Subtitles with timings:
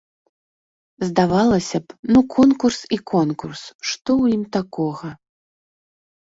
[1.09, 3.61] Здавалася б, ну конкурс і конкурс,
[3.93, 5.09] што ў ім такога.